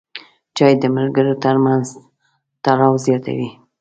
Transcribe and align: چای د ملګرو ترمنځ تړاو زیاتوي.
چای 0.55 0.73
د 0.81 0.83
ملګرو 0.97 1.33
ترمنځ 1.43 1.85
تړاو 2.63 2.93
زیاتوي. 3.05 3.49